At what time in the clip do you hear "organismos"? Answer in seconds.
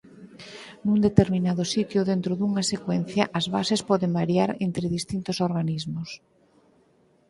5.47-6.09